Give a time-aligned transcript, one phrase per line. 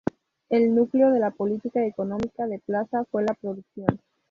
[0.49, 4.01] El núcleo de la política económica de Plaza fue la producción.